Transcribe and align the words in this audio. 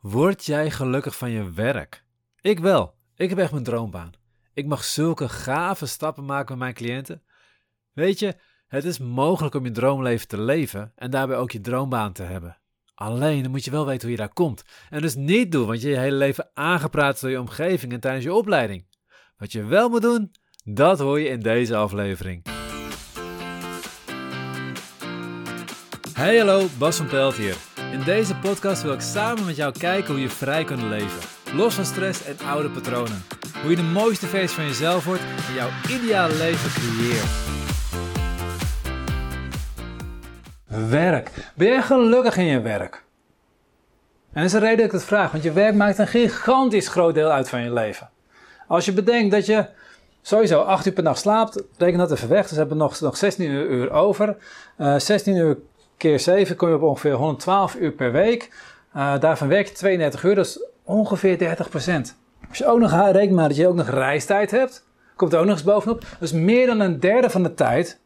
Word 0.00 0.44
jij 0.44 0.70
gelukkig 0.70 1.16
van 1.16 1.30
je 1.30 1.50
werk? 1.50 2.04
Ik 2.40 2.58
wel. 2.58 2.94
Ik 3.16 3.28
heb 3.28 3.38
echt 3.38 3.52
mijn 3.52 3.64
droombaan. 3.64 4.12
Ik 4.54 4.66
mag 4.66 4.84
zulke 4.84 5.28
gave 5.28 5.86
stappen 5.86 6.24
maken 6.24 6.48
met 6.48 6.58
mijn 6.58 6.74
cliënten. 6.74 7.22
Weet 7.92 8.18
je, 8.18 8.34
het 8.66 8.84
is 8.84 8.98
mogelijk 8.98 9.54
om 9.54 9.64
je 9.64 9.70
droomleven 9.70 10.28
te 10.28 10.40
leven 10.40 10.92
en 10.96 11.10
daarbij 11.10 11.36
ook 11.36 11.50
je 11.50 11.60
droombaan 11.60 12.12
te 12.12 12.22
hebben. 12.22 12.58
Alleen 12.94 13.42
dan 13.42 13.50
moet 13.50 13.64
je 13.64 13.70
wel 13.70 13.86
weten 13.86 14.02
hoe 14.02 14.10
je 14.10 14.16
daar 14.16 14.32
komt. 14.32 14.62
En 14.90 15.00
dus 15.00 15.14
niet 15.14 15.52
doen 15.52 15.66
wat 15.66 15.82
je 15.82 15.88
je 15.88 15.98
hele 15.98 16.16
leven 16.16 16.50
aangepraat 16.54 17.20
door 17.20 17.30
je 17.30 17.40
omgeving 17.40 17.92
en 17.92 18.00
tijdens 18.00 18.24
je 18.24 18.34
opleiding. 18.34 18.86
Wat 19.36 19.52
je 19.52 19.64
wel 19.64 19.88
moet 19.88 20.02
doen, 20.02 20.30
dat 20.64 20.98
hoor 20.98 21.20
je 21.20 21.28
in 21.28 21.40
deze 21.40 21.76
aflevering. 21.76 22.46
Hey 26.12 26.38
hallo, 26.38 26.66
Bas 26.78 26.96
van 26.96 27.06
Pelt 27.06 27.34
hier. 27.34 27.69
In 27.90 28.02
deze 28.02 28.36
podcast 28.36 28.82
wil 28.82 28.92
ik 28.92 29.00
samen 29.00 29.44
met 29.44 29.56
jou 29.56 29.72
kijken 29.78 30.12
hoe 30.12 30.22
je 30.22 30.28
vrij 30.28 30.64
kunt 30.64 30.82
leven. 30.82 31.28
Los 31.54 31.74
van 31.74 31.84
stress 31.84 32.24
en 32.24 32.36
oude 32.46 32.70
patronen. 32.70 33.22
Hoe 33.62 33.70
je 33.70 33.76
de 33.76 33.82
mooiste 33.82 34.26
versie 34.26 34.56
van 34.56 34.64
jezelf 34.64 35.04
wordt 35.04 35.22
en 35.48 35.54
jouw 35.54 35.68
ideale 35.88 36.34
leven 36.34 36.70
creëert. 36.70 37.28
Werk. 40.90 41.30
Ben 41.54 41.66
jij 41.66 41.82
gelukkig 41.82 42.36
in 42.36 42.44
je 42.44 42.60
werk? 42.60 43.04
En 44.32 44.42
dat 44.42 44.44
is 44.44 44.52
de 44.52 44.58
reden 44.58 44.76
dat 44.76 44.86
ik 44.86 44.92
het 44.92 45.04
vraag, 45.04 45.30
want 45.32 45.44
je 45.44 45.52
werk 45.52 45.74
maakt 45.74 45.98
een 45.98 46.06
gigantisch 46.06 46.88
groot 46.88 47.14
deel 47.14 47.30
uit 47.30 47.48
van 47.48 47.62
je 47.62 47.72
leven. 47.72 48.10
Als 48.66 48.84
je 48.84 48.92
bedenkt 48.92 49.30
dat 49.30 49.46
je 49.46 49.66
sowieso 50.22 50.60
8 50.60 50.86
uur 50.86 50.92
per 50.92 51.04
dag 51.04 51.18
slaapt, 51.18 51.62
reken 51.76 51.98
dat 51.98 52.12
even 52.12 52.28
weg, 52.28 52.42
dus 52.42 52.50
we 52.50 52.56
hebben 52.56 52.76
nog, 52.76 53.00
nog 53.00 53.16
16 53.16 53.50
uur 53.50 53.90
over. 53.90 54.36
Uh, 54.78 54.98
16 54.98 55.36
uur 55.36 55.58
keer 56.00 56.20
7 56.20 56.56
kom 56.56 56.68
je 56.68 56.74
op 56.74 56.82
ongeveer 56.82 57.12
112 57.12 57.74
uur 57.74 57.90
per 57.90 58.12
week. 58.12 58.50
Uh, 58.96 59.18
daarvan 59.20 59.48
werk 59.48 59.66
je 59.66 59.74
32 59.74 60.24
uur, 60.24 60.34
dat 60.34 60.46
is 60.46 60.64
ongeveer 60.84 61.38
30%. 61.38 61.42
Als 62.48 62.58
je 62.58 62.66
ook 62.66 62.78
nog 62.78 63.10
rekent 63.12 63.30
maar 63.30 63.48
dat 63.48 63.56
je 63.56 63.68
ook 63.68 63.74
nog 63.74 63.88
reistijd 63.88 64.50
hebt, 64.50 64.86
komt 65.16 65.32
er 65.32 65.38
ook 65.38 65.44
nog 65.44 65.54
eens 65.54 65.64
bovenop. 65.64 66.04
Dus 66.18 66.32
meer 66.32 66.66
dan 66.66 66.80
een 66.80 67.00
derde 67.00 67.30
van 67.30 67.42
de 67.42 67.54
tijd 67.54 68.00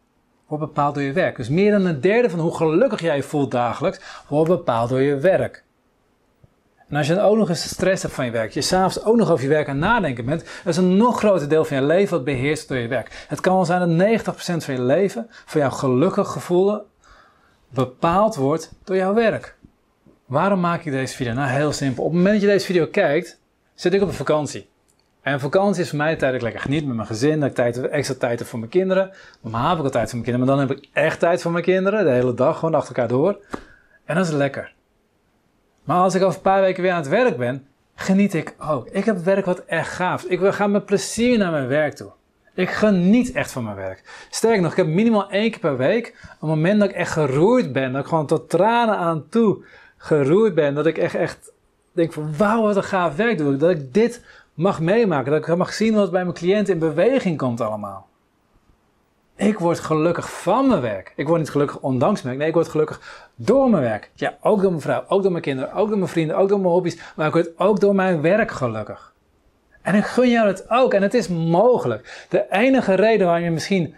wordt 0.46 0.64
bepaald 0.64 0.94
door 0.94 1.02
je 1.02 1.12
werk. 1.12 1.36
Dus 1.36 1.48
meer 1.48 1.70
dan 1.70 1.84
een 1.84 2.00
derde 2.00 2.30
van 2.30 2.40
hoe 2.40 2.56
gelukkig 2.56 3.00
jij 3.00 3.16
je 3.16 3.22
voelt 3.22 3.50
dagelijks, 3.50 4.00
wordt 4.28 4.50
bepaald 4.50 4.88
door 4.88 5.00
je 5.00 5.16
werk. 5.16 5.64
En 6.88 6.96
als 6.96 7.06
je 7.06 7.14
dan 7.14 7.24
ook 7.24 7.36
nog 7.36 7.48
eens 7.48 7.68
stress 7.68 8.02
hebt 8.02 8.14
van 8.14 8.24
je 8.24 8.30
werk, 8.30 8.52
je 8.52 8.60
s'avonds 8.60 9.04
ook 9.04 9.16
nog 9.16 9.30
over 9.30 9.44
je 9.44 9.50
werk 9.50 9.68
aan 9.68 9.78
nadenken 9.78 10.24
bent, 10.24 10.40
dat 10.40 10.72
is 10.72 10.76
een 10.76 10.96
nog 10.96 11.18
groter 11.18 11.48
deel 11.48 11.64
van 11.64 11.76
je 11.76 11.82
leven 11.82 12.16
wat 12.16 12.24
beheerst 12.24 12.68
door 12.68 12.78
je 12.78 12.88
werk. 12.88 13.24
Het 13.28 13.40
kan 13.40 13.54
wel 13.54 13.64
zijn 13.64 13.98
dat 13.98 14.24
90% 14.24 14.64
van 14.64 14.74
je 14.74 14.82
leven, 14.82 15.26
van 15.28 15.60
jouw 15.60 15.70
gelukkig 15.70 16.28
gevoel, 16.28 16.80
bepaald 17.74 18.36
wordt 18.36 18.72
door 18.84 18.96
jouw 18.96 19.14
werk. 19.14 19.56
Waarom 20.26 20.60
maak 20.60 20.84
ik 20.84 20.92
deze 20.92 21.16
video? 21.16 21.32
Nou, 21.32 21.48
heel 21.48 21.72
simpel. 21.72 22.04
Op 22.04 22.10
het 22.10 22.18
moment 22.18 22.34
dat 22.34 22.42
je 22.42 22.54
deze 22.54 22.66
video 22.66 22.86
kijkt, 22.86 23.40
zit 23.74 23.94
ik 23.94 24.02
op 24.02 24.08
een 24.08 24.14
vakantie. 24.14 24.68
En 25.22 25.40
vakantie 25.40 25.82
is 25.82 25.88
voor 25.88 25.98
mij 25.98 26.16
tijd 26.16 26.20
dat 26.20 26.34
ik 26.34 26.42
lekker 26.42 26.60
geniet 26.60 26.86
met 26.86 26.96
mijn 26.96 27.06
gezin, 27.06 27.40
dat 27.40 27.48
ik 27.48 27.54
tijd, 27.54 27.88
extra 27.88 28.14
tijd 28.18 28.38
heb 28.38 28.48
voor 28.48 28.58
mijn 28.58 28.70
kinderen. 28.70 29.10
Normaal 29.40 29.68
heb 29.68 29.78
ik 29.78 29.84
al 29.84 29.90
tijd 29.90 30.10
voor 30.10 30.18
mijn 30.18 30.30
kinderen, 30.30 30.46
maar 30.46 30.56
dan 30.56 30.76
heb 30.76 30.84
ik 30.84 30.88
echt 30.92 31.18
tijd 31.18 31.42
voor 31.42 31.52
mijn 31.52 31.64
kinderen, 31.64 32.04
de 32.04 32.10
hele 32.10 32.34
dag, 32.34 32.58
gewoon 32.58 32.74
achter 32.74 32.96
elkaar 32.96 33.08
door. 33.08 33.38
En 34.04 34.14
dat 34.14 34.26
is 34.26 34.32
lekker. 34.32 34.74
Maar 35.84 35.96
als 35.96 36.14
ik 36.14 36.22
over 36.22 36.36
een 36.36 36.42
paar 36.42 36.60
weken 36.60 36.82
weer 36.82 36.92
aan 36.92 37.00
het 37.00 37.08
werk 37.08 37.36
ben, 37.36 37.66
geniet 37.94 38.34
ik 38.34 38.54
ook. 38.58 38.88
Ik 38.88 39.04
heb 39.04 39.16
werk 39.16 39.44
wat 39.44 39.64
echt 39.64 39.92
gaaf. 39.92 40.24
Ik 40.24 40.40
ga 40.52 40.66
met 40.66 40.86
plezier 40.86 41.38
naar 41.38 41.50
mijn 41.50 41.68
werk 41.68 41.94
toe. 41.94 42.12
Ik 42.54 42.70
geniet 42.70 43.32
echt 43.32 43.52
van 43.52 43.64
mijn 43.64 43.76
werk. 43.76 44.26
Sterker 44.30 44.62
nog, 44.62 44.70
ik 44.70 44.76
heb 44.76 44.86
minimaal 44.86 45.30
één 45.30 45.50
keer 45.50 45.60
per 45.60 45.76
week 45.76 46.34
een 46.40 46.48
moment 46.48 46.80
dat 46.80 46.88
ik 46.88 46.94
echt 46.94 47.12
geroerd 47.12 47.72
ben. 47.72 47.92
Dat 47.92 48.02
ik 48.02 48.08
gewoon 48.08 48.26
tot 48.26 48.50
tranen 48.50 48.96
aan 48.96 49.28
toe 49.28 49.64
geroerd 49.96 50.54
ben. 50.54 50.74
Dat 50.74 50.86
ik 50.86 50.98
echt, 50.98 51.14
echt 51.14 51.52
denk 51.92 52.12
van 52.12 52.36
wauw, 52.36 52.62
wat 52.62 52.76
een 52.76 52.82
gaaf 52.82 53.16
werk 53.16 53.38
doe 53.38 53.52
ik. 53.52 53.60
Dat 53.60 53.70
ik 53.70 53.94
dit 53.94 54.24
mag 54.54 54.80
meemaken. 54.80 55.32
Dat 55.32 55.48
ik 55.48 55.56
mag 55.56 55.72
zien 55.72 55.94
wat 55.94 56.10
bij 56.10 56.22
mijn 56.22 56.34
cliënt 56.34 56.68
in 56.68 56.78
beweging 56.78 57.38
komt 57.38 57.60
allemaal. 57.60 58.08
Ik 59.36 59.58
word 59.58 59.80
gelukkig 59.80 60.32
van 60.32 60.68
mijn 60.68 60.80
werk. 60.80 61.12
Ik 61.16 61.26
word 61.26 61.38
niet 61.38 61.50
gelukkig 61.50 61.80
ondanks 61.80 62.22
mijn 62.22 62.24
werk. 62.24 62.38
Nee, 62.38 62.48
ik 62.48 62.54
word 62.54 62.68
gelukkig 62.68 63.28
door 63.34 63.70
mijn 63.70 63.82
werk. 63.82 64.10
Ja, 64.14 64.36
ook 64.40 64.60
door 64.60 64.70
mijn 64.70 64.82
vrouw, 64.82 65.04
ook 65.08 65.22
door 65.22 65.30
mijn 65.30 65.42
kinderen, 65.42 65.72
ook 65.72 65.88
door 65.88 65.98
mijn 65.98 66.10
vrienden, 66.10 66.36
ook 66.36 66.48
door 66.48 66.60
mijn 66.60 66.72
hobby's. 66.72 66.98
Maar 67.16 67.26
ik 67.26 67.32
word 67.32 67.58
ook 67.58 67.80
door 67.80 67.94
mijn 67.94 68.20
werk 68.20 68.50
gelukkig. 68.50 69.13
En 69.84 69.94
ik 69.94 70.04
gun 70.04 70.30
jou 70.30 70.46
het 70.46 70.70
ook. 70.70 70.94
En 70.94 71.02
het 71.02 71.14
is 71.14 71.28
mogelijk. 71.28 72.26
De 72.28 72.46
enige 72.50 72.94
reden 72.94 73.26
waarom 73.26 73.44
je 73.44 73.50
misschien 73.50 73.94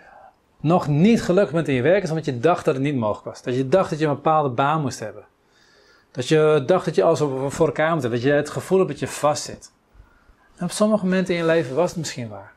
nog 0.61 0.89
niet 0.89 1.23
gelukkig 1.23 1.53
bent 1.53 1.69
in 1.69 1.75
je 1.75 1.83
werk 1.83 2.03
is 2.03 2.09
omdat 2.09 2.25
je 2.25 2.39
dacht 2.39 2.65
dat 2.65 2.75
het 2.75 2.83
niet 2.83 2.97
mogelijk 2.97 3.25
was. 3.25 3.43
Dat 3.43 3.57
je 3.57 3.69
dacht 3.69 3.91
dat 3.91 3.99
je 3.99 4.07
een 4.07 4.15
bepaalde 4.15 4.49
baan 4.49 4.81
moest 4.81 5.01
hebben. 5.01 5.25
Dat 6.11 6.29
je 6.29 6.63
dacht 6.67 6.85
dat 6.85 6.95
je 6.95 7.03
alles 7.03 7.19
voor 7.49 7.67
elkaar 7.67 7.93
moet 7.93 8.03
hebben. 8.03 8.21
Dat 8.21 8.29
je 8.29 8.35
het 8.35 8.51
gevoel 8.51 8.79
hebt 8.79 8.91
dat 8.91 8.99
je 8.99 9.09
vastzit. 9.09 9.73
En 10.57 10.65
op 10.65 10.71
sommige 10.71 11.05
momenten 11.05 11.35
in 11.35 11.41
je 11.41 11.47
leven 11.47 11.75
was 11.75 11.89
het 11.89 11.99
misschien 11.99 12.29
waar. 12.29 12.53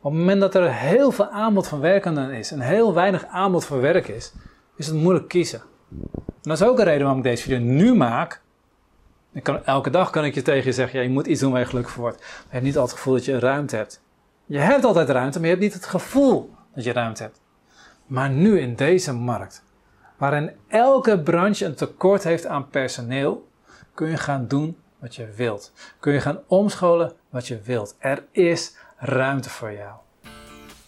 Op 0.00 0.10
het 0.10 0.20
moment 0.20 0.40
dat 0.40 0.54
er 0.54 0.72
heel 0.72 1.10
veel 1.10 1.28
aanbod 1.28 1.68
van 1.68 1.80
werkenden 1.80 2.30
is 2.30 2.50
en 2.50 2.60
heel 2.60 2.94
weinig 2.94 3.26
aanbod 3.26 3.64
voor 3.64 3.80
werk 3.80 4.08
is, 4.08 4.32
is 4.76 4.86
het 4.86 4.96
moeilijk 4.96 5.28
kiezen. 5.28 5.60
En 6.24 6.30
dat 6.42 6.60
is 6.60 6.66
ook 6.66 6.78
een 6.78 6.84
reden 6.84 7.02
waarom 7.02 7.18
ik 7.18 7.24
deze 7.24 7.42
video 7.42 7.58
nu 7.58 7.94
maak, 7.94 8.40
kan, 9.42 9.64
elke 9.64 9.90
dag 9.90 10.10
kan 10.10 10.24
ik 10.24 10.34
je 10.34 10.42
tegen 10.42 10.64
je 10.64 10.72
zeggen, 10.72 10.98
ja, 10.98 11.04
je 11.04 11.10
moet 11.10 11.26
iets 11.26 11.40
doen 11.40 11.50
waar 11.52 11.60
je 11.60 11.66
gelukkig 11.66 11.92
voor 11.92 12.02
wordt. 12.02 12.18
Maar 12.18 12.46
je 12.46 12.52
hebt 12.52 12.64
niet 12.64 12.76
altijd 12.76 12.90
het 12.90 12.98
gevoel 12.98 13.14
dat 13.14 13.24
je 13.24 13.38
ruimte 13.38 13.76
hebt. 13.76 14.02
Je 14.46 14.58
hebt 14.58 14.84
altijd 14.84 15.08
ruimte, 15.08 15.38
maar 15.38 15.48
je 15.48 15.54
hebt 15.54 15.66
niet 15.66 15.74
het 15.74 15.86
gevoel 15.86 16.54
dat 16.74 16.84
je 16.84 16.92
ruimte 16.92 17.22
hebt. 17.22 17.40
Maar 18.06 18.30
nu 18.30 18.60
in 18.60 18.74
deze 18.74 19.12
markt, 19.12 19.64
waarin 20.16 20.50
elke 20.68 21.20
branche 21.20 21.64
een 21.64 21.74
tekort 21.74 22.24
heeft 22.24 22.46
aan 22.46 22.68
personeel, 22.68 23.48
kun 23.94 24.08
je 24.08 24.16
gaan 24.16 24.48
doen 24.48 24.76
wat 24.98 25.14
je 25.14 25.28
wilt. 25.36 25.72
Kun 26.00 26.12
je 26.12 26.20
gaan 26.20 26.40
omscholen 26.46 27.12
wat 27.30 27.46
je 27.48 27.60
wilt. 27.64 27.96
Er 27.98 28.24
is 28.32 28.76
ruimte 28.96 29.50
voor 29.50 29.72
jou. 29.72 29.94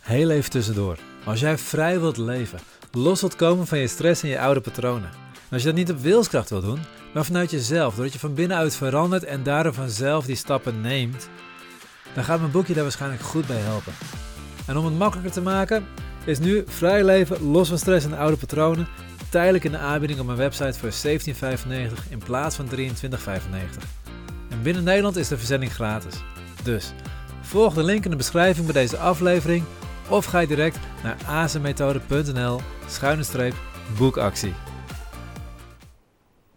Heel 0.00 0.30
even 0.30 0.50
tussendoor. 0.50 0.98
Als 1.24 1.40
jij 1.40 1.58
vrij 1.58 2.00
wilt 2.00 2.16
leven, 2.16 2.58
los 2.92 3.20
wilt 3.20 3.36
komen 3.36 3.66
van 3.66 3.78
je 3.78 3.86
stress 3.86 4.22
en 4.22 4.28
je 4.28 4.40
oude 4.40 4.60
patronen. 4.60 5.10
En 5.34 5.48
als 5.50 5.62
je 5.62 5.68
dat 5.68 5.76
niet 5.76 5.90
op 5.90 5.98
wilskracht 5.98 6.50
wilt 6.50 6.64
doen, 6.64 6.80
maar 7.12 7.24
vanuit 7.24 7.50
jezelf, 7.50 7.94
doordat 7.94 8.12
je 8.12 8.18
van 8.18 8.34
binnenuit 8.34 8.76
verandert 8.76 9.24
en 9.24 9.42
daardoor 9.42 9.74
vanzelf 9.74 10.24
die 10.24 10.36
stappen 10.36 10.80
neemt, 10.80 11.28
dan 12.14 12.24
gaat 12.24 12.40
mijn 12.40 12.52
boekje 12.52 12.74
daar 12.74 12.82
waarschijnlijk 12.82 13.22
goed 13.22 13.46
bij 13.46 13.60
helpen. 13.60 13.92
En 14.66 14.76
om 14.76 14.84
het 14.84 14.98
makkelijker 14.98 15.32
te 15.32 15.40
maken, 15.42 15.86
is 16.24 16.38
nu 16.38 16.64
vrij 16.66 17.04
leven 17.04 17.42
los 17.42 17.68
van 17.68 17.78
stress 17.78 18.06
en 18.06 18.16
oude 18.18 18.36
patronen 18.36 18.88
tijdelijk 19.28 19.64
in 19.64 19.70
de 19.70 19.78
aanbieding 19.78 20.20
op 20.20 20.26
mijn 20.26 20.38
website 20.38 20.78
voor 20.78 21.10
17,95 22.00 22.08
in 22.08 22.18
plaats 22.18 22.56
van 22.56 22.68
23,95. 22.76 22.82
En 24.48 24.62
binnen 24.62 24.84
Nederland 24.84 25.16
is 25.16 25.28
de 25.28 25.38
verzending 25.38 25.72
gratis. 25.72 26.14
Dus 26.62 26.92
volg 27.40 27.74
de 27.74 27.82
link 27.82 28.04
in 28.04 28.10
de 28.10 28.16
beschrijving 28.16 28.66
bij 28.66 28.82
deze 28.82 28.98
aflevering 28.98 29.64
of 30.08 30.24
ga 30.24 30.46
direct 30.46 30.78
naar 31.02 31.16
azenmethode.nl 31.26 32.60
schuine 32.86 33.52
boekactie. 33.98 34.54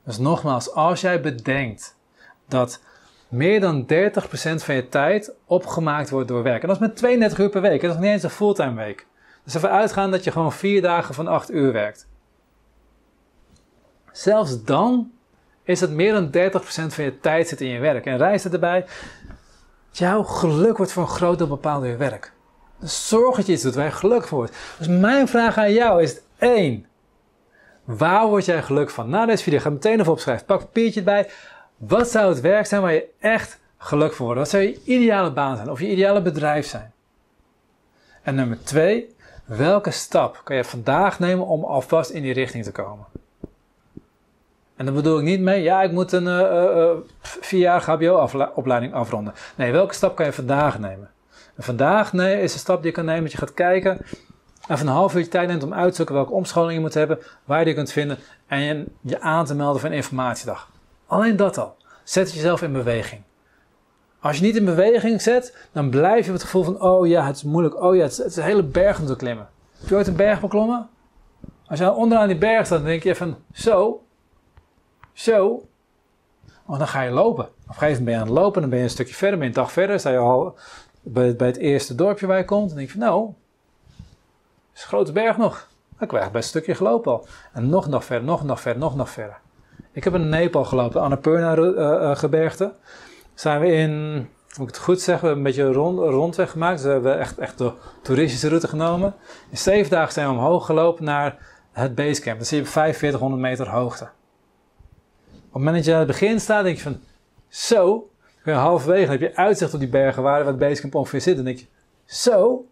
Dus 0.06 0.18
nogmaals, 0.18 0.74
als 0.74 1.02
jij 1.02 1.22
bedenkt 1.22 1.96
dat 2.48 2.80
meer 3.28 3.60
dan 3.60 3.84
30% 3.84 3.86
van 4.56 4.76
je 4.76 4.90
tijd 4.90 5.32
opgemaakt 5.46 6.10
wordt 6.10 6.28
door 6.28 6.44
werk. 6.44 6.62
En 6.62 6.68
dat 6.68 6.82
is 6.82 6.88
met 6.88 6.96
32 6.96 7.40
uur 7.40 7.50
per 7.50 7.62
week. 7.62 7.82
Dat 7.82 7.90
is 7.90 7.96
nog 7.96 8.06
niet 8.06 8.14
eens 8.14 8.24
een 8.24 8.30
fulltime 8.30 8.84
week. 8.84 9.08
Dus 9.44 9.54
even 9.54 9.72
uitgaan 9.72 10.12
dat 10.12 10.24
je 10.24 10.32
gewoon 10.32 10.54
vier 10.54 10.82
dagen 10.82 11.14
van 11.14 11.28
8 11.28 11.52
uur 11.52 11.72
werkt. 11.72 12.08
Zelfs 14.12 14.64
dan 14.64 15.12
is 15.64 15.82
het 15.82 15.92
meer 15.92 16.14
dan 16.14 16.28
30% 16.28 16.94
van 16.94 17.04
je 17.04 17.20
tijd 17.20 17.48
zit 17.48 17.62
in 17.62 17.68
je 17.68 17.80
werk. 17.80 18.06
En 18.06 18.18
reis 18.18 18.46
erbij. 18.46 18.86
Jouw 19.92 20.24
geluk 20.24 20.78
wordt 20.78 20.92
voor 20.92 21.04
een 21.04 21.10
groot 21.10 21.38
deel 21.38 21.60
door 21.62 21.88
je 21.88 21.96
werk. 21.96 22.34
Dus 22.80 23.08
zorg 23.08 23.36
dat 23.36 23.46
je 23.46 23.52
iets 23.52 23.64
doet 23.64 23.76
waar 23.76 23.86
je 23.86 23.92
gelukkig 23.92 24.28
voor 24.28 24.38
wordt. 24.38 24.56
Dus 24.78 24.88
mijn 24.88 25.28
vraag 25.28 25.58
aan 25.58 25.74
jou 25.74 26.02
is 26.02 26.20
één. 26.38 26.86
Waar 27.86 28.28
word 28.28 28.46
jij 28.46 28.64
gelukkig 28.64 28.94
van? 28.94 29.10
Na 29.10 29.26
deze 29.26 29.44
video 29.44 29.60
ga 29.60 29.70
meteen 29.70 30.00
even 30.00 30.12
opschrijven. 30.12 30.46
Pak 30.46 30.60
een 30.60 30.66
papiertje 30.66 31.00
erbij. 31.00 31.30
Wat 31.78 32.10
zou 32.10 32.30
het 32.30 32.42
werk 32.42 32.66
zijn 32.66 32.82
waar 32.82 32.94
je 32.94 33.08
echt 33.20 33.60
gelukkig 33.78 34.16
voor 34.18 34.26
wordt? 34.26 34.42
Wat 34.42 34.50
zou 34.50 34.64
je 34.64 34.80
ideale 34.84 35.32
baan 35.32 35.56
zijn? 35.56 35.70
Of 35.70 35.80
je 35.80 35.90
ideale 35.90 36.22
bedrijf 36.22 36.68
zijn? 36.68 36.94
En 38.22 38.36
nummer 38.36 38.64
twee, 38.64 39.16
welke 39.46 39.92
stap 39.92 40.42
kan 40.44 40.56
je 40.56 40.64
vandaag 40.64 41.20
nemen 41.20 41.46
om 41.46 41.64
alvast 41.64 42.10
in 42.10 42.22
die 42.22 42.34
richting 42.34 42.64
te 42.64 42.72
komen? 42.72 43.06
En 44.76 44.86
dan 44.86 44.94
bedoel 44.94 45.18
ik 45.18 45.24
niet 45.24 45.40
mee, 45.40 45.64
ja, 45.64 45.82
ik 45.82 45.92
moet 45.92 46.12
een 46.12 46.26
uh, 46.26 46.40
uh, 46.40 46.92
vierjarige 47.22 47.92
HBO-opleiding 47.92 48.94
afronden. 48.94 49.34
Nee, 49.56 49.72
welke 49.72 49.94
stap 49.94 50.16
kan 50.16 50.26
je 50.26 50.34
vandaag 50.34 50.80
nemen? 50.80 51.10
En 51.56 51.64
vandaag 51.64 52.14
nee, 52.14 52.42
is 52.42 52.54
een 52.54 52.60
stap 52.60 52.78
die 52.78 52.86
je 52.86 52.96
kan 52.96 53.06
nemen 53.06 53.24
dat 53.24 53.32
je 53.32 53.38
gaat 53.38 53.54
kijken 53.54 54.06
Even 54.68 54.88
een 54.88 54.94
half 54.94 55.16
uurtje 55.16 55.32
tijd 55.32 55.48
neemt 55.48 55.64
om 55.64 55.74
uit 55.74 55.90
te 55.90 55.96
zoeken 55.96 56.16
welke 56.16 56.32
omscholing 56.32 56.74
je 56.74 56.80
moet 56.80 56.94
hebben, 56.94 57.20
waar 57.44 57.60
je 57.60 57.66
die 57.66 57.74
kunt 57.74 57.92
vinden 57.92 58.18
en 58.48 58.88
je, 59.02 59.22
aan 59.22 59.46
te 59.46 59.56
melden 59.56 59.82
voor 59.82 59.90
een 59.90 59.96
informatiedag. 59.96 60.70
Alleen 61.08 61.36
dat 61.36 61.58
al. 61.58 61.76
Zet 62.04 62.34
jezelf 62.34 62.62
in 62.62 62.74
beweging. 62.74 63.22
Als 64.20 64.38
je 64.38 64.44
niet 64.44 64.56
in 64.56 64.66
beweging 64.66 65.22
zet, 65.22 65.68
dan 65.72 65.90
blijf 65.90 66.26
je 66.26 66.32
met 66.32 66.42
het 66.42 66.50
gevoel 66.50 66.64
van, 66.64 66.82
oh 66.82 67.08
ja, 67.08 67.26
het 67.26 67.36
is 67.36 67.44
moeilijk, 67.44 67.82
oh 67.82 67.96
ja, 67.96 68.02
het 68.02 68.20
is, 68.20 68.36
een 68.36 68.44
hele 68.44 68.64
berg 68.64 69.00
om 69.00 69.06
te 69.06 69.16
klimmen. 69.16 69.50
Heb 69.80 69.90
je 69.90 69.96
ooit 69.96 70.08
een 70.08 70.16
berg 70.16 70.42
beklommen? 70.42 70.90
Als 71.68 71.80
je 71.80 71.94
onderaan 71.94 72.28
die 72.28 72.38
berg 72.38 72.66
staat, 72.66 72.78
dan 72.78 72.88
denk 72.88 73.04
je 73.04 73.16
van, 73.16 73.36
zo, 73.54 74.04
zo. 75.14 75.68
Oh, 76.66 76.78
dan 76.78 76.88
ga 76.88 77.02
je 77.02 77.12
lopen. 77.12 77.46
Op 77.46 77.52
een 77.68 77.74
gegeven 77.74 77.88
moment 77.88 78.06
ben 78.06 78.14
je 78.14 78.20
aan 78.20 78.28
het 78.28 78.38
lopen, 78.38 78.62
dan 78.62 78.70
ben 78.70 78.80
je 78.80 78.86
een 78.86 78.92
stukje 78.92 79.14
verder, 79.14 79.38
ben 79.38 79.48
je 79.48 79.54
een 79.54 79.62
dag 79.62 79.72
verder, 79.72 80.00
sta 80.00 80.10
je 80.10 80.18
al 80.18 80.58
bij, 81.02 81.36
bij 81.36 81.48
het 81.48 81.58
eerste 81.58 81.96
dorpje 81.96 82.28
waar 82.28 82.38
je 82.38 82.46
komt. 82.46 82.70
En 82.70 82.76
denk 82.76 82.88
je 82.88 82.98
van, 82.98 83.08
nou, 83.08 83.34
is 84.76 84.82
een 84.82 84.88
grote 84.88 85.12
berg 85.12 85.38
nog. 85.38 85.68
Ik 86.00 86.12
heb 86.12 86.22
best 86.22 86.34
een 86.34 86.44
stukje 86.44 86.76
gelopen 86.76 87.12
al. 87.12 87.28
En 87.54 87.70
nog 87.70 87.88
nog 87.88 88.06
verder, 88.06 88.26
nog 88.26 88.44
nog 88.44 88.62
verder, 88.62 88.82
nog 88.82 88.96
nog 88.96 89.10
verder. 89.10 89.38
Ik 89.92 90.04
heb 90.04 90.14
in 90.16 90.30
Nepal 90.30 90.66
gelopen, 90.66 91.02
Annapurna-gebergte. 91.02 92.64
Uh, 92.64 92.70
uh, 92.70 92.76
zijn 93.34 93.60
we 93.62 93.68
in, 93.68 94.16
moet 94.58 94.68
ik 94.68 94.76
het 94.76 94.78
goed 94.78 95.02
zeggen, 95.02 95.30
een 95.30 95.44
beetje 95.44 95.72
rond, 95.72 96.00
rondweg 96.00 96.52
gemaakt. 96.52 96.76
Dus 96.76 96.86
we 96.86 96.92
hebben 96.92 97.20
echt, 97.20 97.38
echt 97.38 97.58
de 97.58 97.72
toeristische 98.02 98.48
route 98.48 98.68
genomen. 98.68 99.14
In 99.50 99.58
zeven 99.58 99.92
dagen 99.92 100.14
zijn 100.14 100.28
we 100.28 100.34
omhoog 100.34 100.66
gelopen 100.66 101.04
naar 101.04 101.38
het 101.72 101.96
basecamp. 101.96 102.38
Dan 102.38 102.46
zie 102.46 102.58
je 102.58 102.64
op 102.64 102.70
4500 102.70 103.42
meter 103.42 103.70
hoogte. 103.70 104.04
Op 104.04 104.12
het 105.32 105.54
moment 105.54 105.76
dat 105.76 105.86
je 105.86 105.92
aan 105.94 105.98
het 105.98 106.08
begin 106.08 106.40
staat, 106.40 106.64
denk 106.64 106.78
je 106.78 106.84
van, 106.84 107.00
zo, 107.48 108.10
halverwege 108.44 109.12
heb 109.12 109.20
je 109.20 109.36
uitzicht 109.36 109.74
op 109.74 109.80
die 109.80 109.90
bergen 109.90 110.24
waar 110.24 110.46
het 110.46 110.58
basecamp 110.58 110.96
ongeveer 110.96 111.22
zit. 111.22 111.36
Dan 111.36 111.46
denk 111.46 111.58
je, 111.58 111.66
zo, 112.06 112.66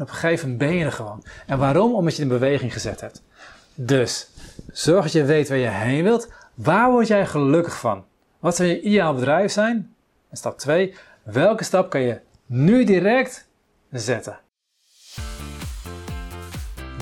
op 0.00 0.08
een 0.08 0.14
gegeven 0.14 0.50
moment 0.50 0.68
ben 0.68 0.78
je 0.78 0.84
er 0.84 0.92
gewoon. 0.92 1.24
En 1.46 1.58
waarom? 1.58 1.94
Omdat 1.94 2.16
je 2.16 2.22
het 2.22 2.30
in 2.32 2.38
beweging 2.38 2.72
gezet 2.72 3.00
hebt. 3.00 3.22
Dus, 3.74 4.28
zorg 4.72 5.02
dat 5.02 5.12
je 5.12 5.24
weet 5.24 5.48
waar 5.48 5.58
je 5.58 5.68
heen 5.68 6.02
wilt. 6.02 6.32
Waar 6.54 6.90
word 6.90 7.06
jij 7.06 7.26
gelukkig 7.26 7.78
van? 7.78 8.04
Wat 8.38 8.56
zou 8.56 8.68
je 8.68 8.80
ideaal 8.80 9.14
bedrijf 9.14 9.52
zijn? 9.52 9.94
En 10.30 10.36
stap 10.36 10.58
2, 10.58 10.94
welke 11.22 11.64
stap 11.64 11.90
kan 11.90 12.00
je 12.00 12.20
nu 12.46 12.84
direct 12.84 13.48
zetten? 13.90 14.38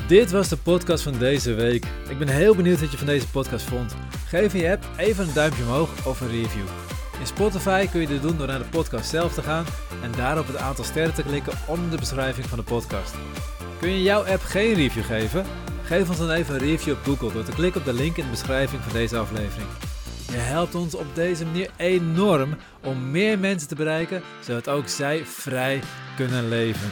Dit 0.08 0.30
was 0.30 0.48
de 0.48 0.56
podcast 0.56 1.02
van 1.02 1.18
deze 1.18 1.54
week. 1.54 1.86
Ik 2.08 2.18
ben 2.18 2.28
heel 2.28 2.54
benieuwd 2.54 2.80
wat 2.80 2.90
je 2.90 2.98
van 2.98 3.06
deze 3.06 3.30
podcast 3.30 3.64
vond. 3.64 3.94
Geef 4.26 4.52
je 4.52 4.70
app 4.70 4.84
even 4.96 5.28
een 5.28 5.34
duimpje 5.34 5.62
omhoog 5.62 6.06
of 6.06 6.20
een 6.20 6.30
review. 6.30 6.93
In 7.20 7.26
Spotify 7.26 7.86
kun 7.86 8.00
je 8.00 8.06
dit 8.06 8.22
doen 8.22 8.36
door 8.36 8.46
naar 8.46 8.58
de 8.58 8.64
podcast 8.64 9.10
zelf 9.10 9.34
te 9.34 9.42
gaan 9.42 9.64
en 10.02 10.12
daarop 10.12 10.46
het 10.46 10.56
aantal 10.56 10.84
sterren 10.84 11.14
te 11.14 11.22
klikken 11.22 11.52
onder 11.66 11.90
de 11.90 11.96
beschrijving 11.96 12.46
van 12.46 12.58
de 12.58 12.64
podcast. 12.64 13.14
Kun 13.80 13.90
je 13.90 14.02
jouw 14.02 14.24
app 14.24 14.42
geen 14.42 14.74
review 14.74 15.04
geven? 15.04 15.44
Geef 15.84 16.08
ons 16.08 16.18
dan 16.18 16.30
even 16.30 16.54
een 16.54 16.60
review 16.60 16.92
op 16.92 17.04
Google 17.04 17.32
door 17.32 17.44
te 17.44 17.52
klikken 17.52 17.80
op 17.80 17.86
de 17.86 17.92
link 17.92 18.16
in 18.16 18.24
de 18.24 18.30
beschrijving 18.30 18.82
van 18.82 18.92
deze 18.92 19.16
aflevering. 19.18 19.68
Je 20.30 20.36
helpt 20.36 20.74
ons 20.74 20.94
op 20.94 21.06
deze 21.14 21.44
manier 21.44 21.70
enorm 21.76 22.56
om 22.82 23.10
meer 23.10 23.38
mensen 23.38 23.68
te 23.68 23.74
bereiken, 23.74 24.22
zodat 24.40 24.68
ook 24.68 24.88
zij 24.88 25.26
vrij 25.26 25.80
kunnen 26.16 26.48
leven. 26.48 26.90